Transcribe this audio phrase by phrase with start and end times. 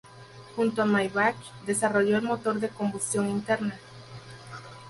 [0.55, 1.35] Junto a Maybach
[1.67, 3.77] desarrolló el motor de combustión interna.